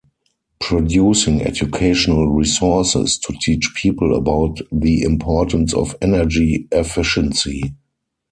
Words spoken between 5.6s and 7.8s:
of energy efficiency.